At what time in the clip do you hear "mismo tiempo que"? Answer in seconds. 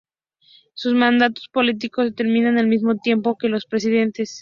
2.65-3.49